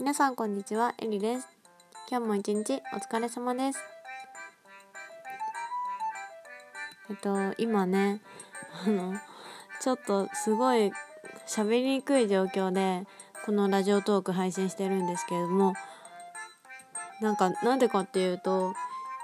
[0.00, 1.48] 皆さんこんにちは、えりです。
[2.10, 3.78] 今日も一日お疲れ様です。
[7.08, 8.20] えっと、今ね、
[8.84, 9.14] あの、
[9.80, 10.90] ちょっとすごい
[11.46, 13.06] 喋りにくい状況で、
[13.46, 15.74] このラジオトーク配信してるんですけれども、
[17.20, 18.74] なんか、なんでかっていうと、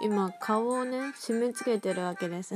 [0.00, 2.54] 今顔をね、締め付けてるわけです。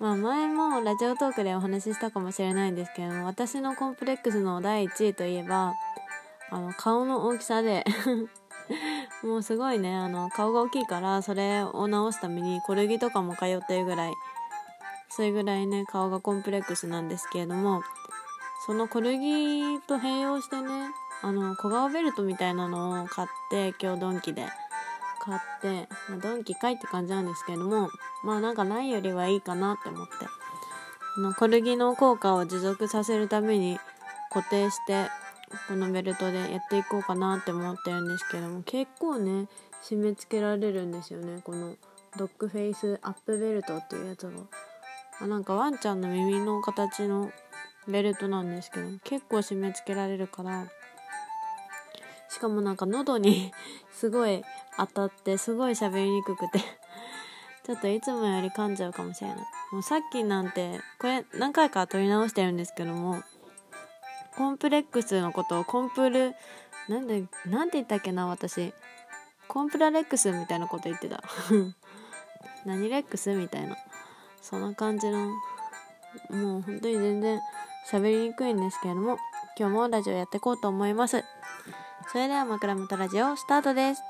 [0.00, 5.74] まあ前もラジオトークでお話ししたかもしれないんですけども私のコンプレックスの第1位といえば
[6.50, 7.84] あの顔の大きさで
[9.22, 14.12] もうすごいねあの顔が大きいからそれを直すために小ルギとかも通ってるぐらい
[15.10, 17.82] それぐらいね顔がコンプレックスなんですけれども
[18.64, 24.48] その小ルギと併用してねあの小顔ベルトみたいなのを買って今日ドンキで。
[25.20, 27.90] 買って、まあ、ドンキかいって感じなんですけども
[28.24, 30.12] まあなんかないよりはいいかなって思って。
[31.16, 33.78] あのコルギの効果を持続させるために
[34.30, 35.08] 固定して
[35.68, 39.48] このベルトでやっていこうかなって思ってるんですけども結構ね
[39.82, 41.40] 締め付けられるんですよね。
[41.42, 41.74] この
[42.16, 44.32] ドッグフェイスアップベルトっていうやつが
[45.20, 47.32] あなんかワンちゃんの耳の形の
[47.88, 50.66] ベルトなんですけど結構締め付けられるから
[52.28, 53.52] しかもなんか喉に
[53.92, 54.42] すごい
[54.80, 56.60] 当たってすごい喋りにくくて。
[57.64, 59.38] ちょっといつもより噛んじゃうかもしれない。
[59.70, 63.22] もうさっきなんてこれ何回か撮り直してるんですけども
[64.36, 66.34] コンプレックスのことをコンプル
[66.88, 68.72] なんでなんて言ったっけな私。
[69.46, 71.22] コンプラレックスみたいなこと言ってた。
[72.64, 73.76] 何レックスみたいな。
[74.40, 75.28] そんな感じの
[76.30, 77.40] もう本当に全然
[77.90, 79.18] 喋りにくいんですけれども
[79.58, 81.22] 今日もラジオやっていこうと思います。
[82.12, 84.02] それでは枕元ラジオスタートです。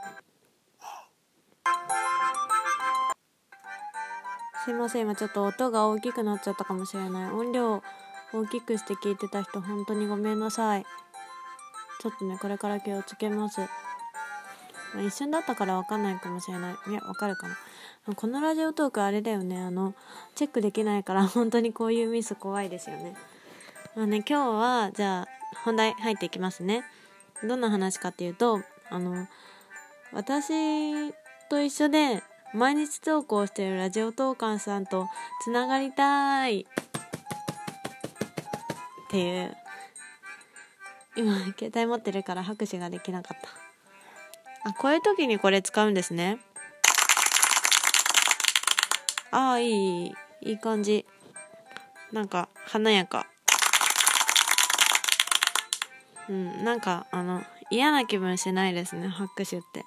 [4.64, 5.02] すいません。
[5.02, 7.32] 今ちょっと音が大きくなっちゃったかもしれない。
[7.32, 7.82] 音量
[8.32, 10.84] 大きくして聞いてた人本当にごめんなさい。
[12.00, 13.60] ちょっとねこれから気をつけます、
[14.94, 16.74] ま、一瞬だったから分かんないかもしれない。
[16.90, 17.56] いや分かるかな。
[18.14, 19.62] このラジオトークあれだよね。
[19.62, 19.94] あの
[20.34, 23.14] チェックできないから本当にこういうミス怖いですよね。
[23.96, 25.28] まあね今日はじゃあ
[25.64, 26.84] 本題入っていきますね。
[27.42, 28.60] どんな話かっていうと
[28.90, 29.26] あの
[30.12, 31.10] 私
[31.48, 32.22] と一緒で
[32.52, 35.06] 毎日投稿しているラジオトーカーさんと
[35.42, 36.60] つながりたい。
[36.62, 36.64] っ
[39.10, 39.56] ていう。
[41.16, 44.70] 今携帯持ってるから拍手ができなかった。
[44.70, 46.38] あこういう時にこれ使うんですね。
[49.30, 51.06] ああいいいい感じ。
[52.12, 53.26] なんか華やか。
[56.28, 59.84] うんなんかあの嫌な気分しないですね拍手って。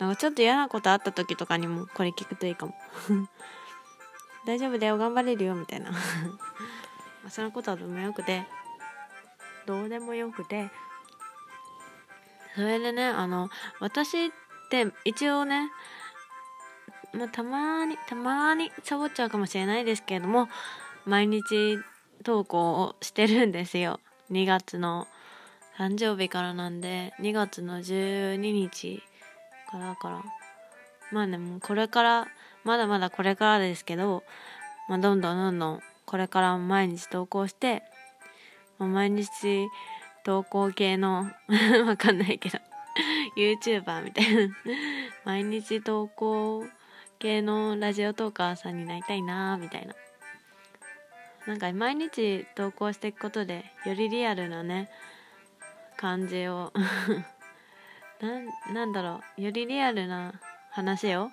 [0.00, 2.74] なんかちょっと嫌なことあった時とかにもこれ聞くといいかも。
[4.46, 5.90] 大丈夫だよ頑張れるよみたいな。
[7.30, 8.46] そのことはどうでもよくて
[9.66, 10.70] どうでもよくて。
[12.54, 13.50] それでねあの
[13.80, 14.30] 私っ
[14.70, 15.70] て一応ね
[17.12, 20.48] まあ、たまにたまにサボっちゃうかもしれないですけれども
[21.04, 21.78] 毎日
[22.24, 24.00] 投稿をしてるんですよ。
[24.30, 25.06] 2月の
[25.76, 29.02] 誕生日からなんで2月の12日
[29.74, 30.22] かだから。
[31.10, 32.26] まあねもうこれから
[32.64, 34.22] まだまだこれからですけど、
[34.88, 37.82] まあ、どんどんどんどんこれから毎日投稿して、
[38.78, 39.28] まあ、毎日
[40.24, 41.30] 投稿系の
[41.86, 42.58] わかんないけど
[43.36, 44.54] YouTuber みたいな。
[45.24, 46.64] 毎日投稿
[47.18, 49.94] 系のラジオトーカーさんになりたいなみたいな。
[51.46, 54.88] なんか毎日投稿していくことでよりリアルなね
[55.98, 56.72] 感じを
[58.20, 59.42] なんなんだろう。
[59.42, 61.30] よりリアルな話を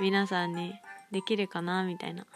[0.00, 0.74] 皆さんに
[1.10, 2.26] できるかなみたいな。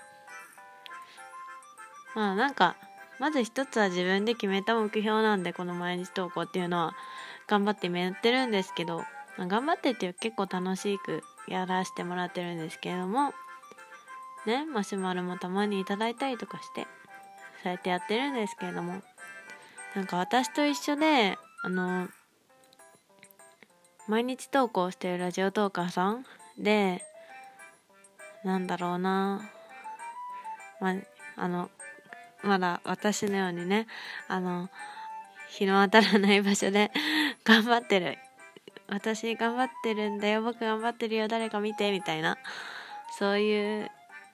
[2.15, 2.77] まあなんか
[3.19, 6.95] まず一つは自分で決めた目標なんでこの毎日投稿っていうのは
[7.47, 8.99] 頑張って今やってるんですけど、
[9.37, 13.33] まあ、頑張ってっていう結構楽しくやらせてもらってるんですけれども
[14.47, 16.87] ねマシュマロもたまにいただいたりとかして
[17.63, 19.03] そうやってやってるんですけれども
[19.95, 22.09] なんか私と一緒であの
[24.11, 26.27] 毎日投稿してるラジオトーカーさん。
[26.59, 27.01] で
[28.43, 29.49] なんだろうな。
[30.81, 30.97] ま
[31.37, 31.71] あの
[32.43, 33.87] まだ私のようにね
[34.27, 34.69] あの
[35.49, 36.91] 日の当たらない場所で
[37.47, 38.19] 頑張ってる。
[38.89, 40.43] 私頑張ってるんだよ。
[40.43, 41.29] 僕頑張ってるよ。
[41.29, 42.37] 誰か見てみたいな。
[43.17, 43.91] そういう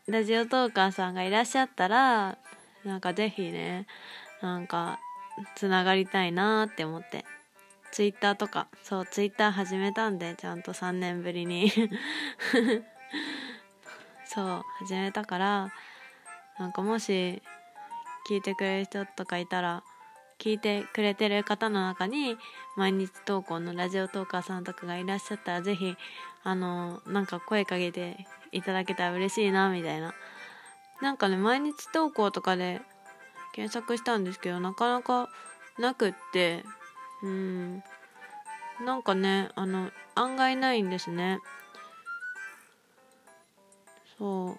[0.08, 2.38] ラジオトーカーさんがいらっしゃったら
[2.82, 3.86] なんかぜひね
[4.40, 5.00] なんか
[5.54, 7.26] つながりたいなって思って。
[7.96, 11.72] ツイッターとかそうツイッター始めたんでちゃんと3年ぶりに。
[14.26, 15.72] そう始めたから
[16.58, 17.42] なんかもし
[18.28, 19.82] 聞いてくれる人とかいたら
[20.38, 22.36] 聞いてくれてる方の中に
[22.76, 25.96] 毎日投稿のラジオトーカーさんとかがいらっしゃったら是非
[26.44, 30.12] あのなんか声かけていただけたら嬉しいなみたいな。
[31.00, 32.82] なんかね毎日投稿とかで
[33.54, 35.30] 検索したんですけどなかなか
[35.78, 36.62] なくって
[37.22, 37.82] うん。
[38.84, 41.38] なんかねあの案外ないんですね。
[44.18, 44.58] そ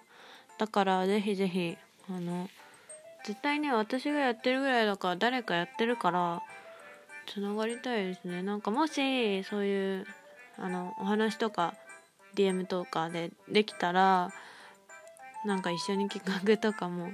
[0.58, 1.76] だからぜひぜひ
[2.10, 2.48] あの
[3.24, 6.42] 絶対ね私がやってるぐらいだから誰かやってるから
[7.26, 8.42] つながりたいですね。
[8.42, 10.06] なんかもしそういう
[10.56, 11.74] あのお話とか
[12.34, 14.30] DM とかでできたら
[15.44, 17.12] なんか一緒に企画とかも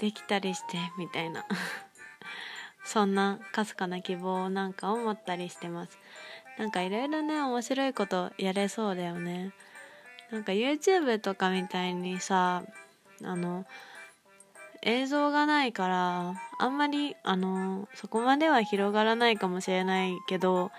[0.00, 1.44] できたりしてみたいな。
[2.84, 5.98] そんなかすかな希望なんかを持ったりしてます。
[6.58, 9.52] なんかいろいろね面白いことやれそうだよね。
[10.30, 12.64] なんか YouTube とかみたいにさ
[13.22, 13.64] あの
[14.82, 20.70] 映像がないからあんまりあのそこまでは広がらないかもしれないけど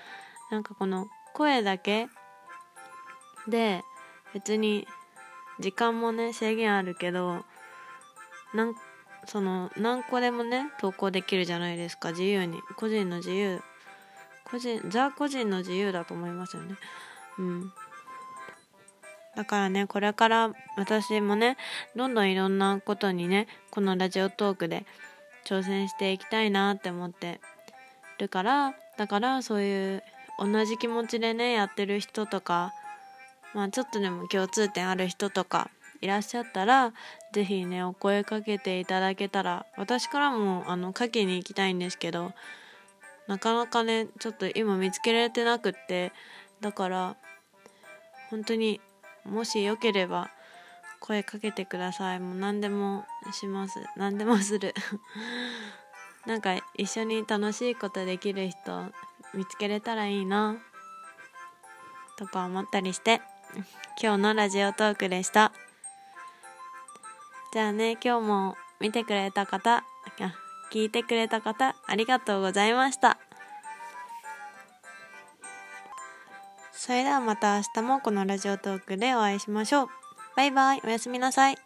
[0.52, 2.08] なんかこの声だけ
[3.48, 3.84] で
[4.34, 4.88] 別に
[5.60, 7.46] 時間もね制限あるけど
[8.54, 8.76] なん
[9.28, 12.12] その何個でもね投稿できるじゃないですか。
[12.12, 12.60] 自由に。
[12.78, 13.62] 個人の自由。
[14.44, 16.76] 個人ザ個人の自由だと思いますよね。
[17.40, 17.74] うん。
[19.36, 21.58] だからねこれから私もね
[21.96, 24.86] どんどんいろんなことにねこのラジオトークで
[25.46, 27.42] 挑戦していきたいなって思って
[28.18, 30.04] るからだからそういう
[30.40, 32.72] 同じ気持ちでねやってる人とか
[33.54, 35.70] まあちょっとでも共通点ある人とか
[36.02, 36.94] いらっしゃったら
[37.32, 42.34] 是非ねお声かけていただけたら私からもあのかけに行きたいんですけど
[43.28, 46.12] なかなかねちょっと今見つけられてなくって
[46.62, 47.16] だから
[48.30, 48.82] 本当に
[49.26, 50.30] もしよければ
[51.00, 52.20] 声かけてください。
[52.20, 53.80] もう何でもします。
[53.96, 54.74] 何でもする。
[56.26, 58.92] なんか一緒に楽しいことできる人
[59.34, 60.58] 見つけれたらいいな。
[62.18, 63.22] とか思ったりして
[64.02, 65.52] 今日のラジオトークでした。
[67.56, 69.84] じゃあね今日も見てくれた方あ
[70.74, 73.18] 聞いてくれた方ありがとうございました
[76.74, 79.88] それではまた明日もこのラジオトークでお会いしましょう。
[80.36, 81.58] バイバイ、おやすみなさい。